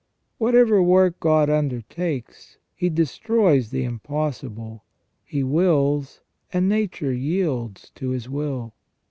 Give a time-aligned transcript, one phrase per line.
[0.21, 2.57] "* Whatever work God undertakes.
[2.73, 4.83] He destroys the impossible.
[5.23, 8.73] He wills, and nature yields to His will.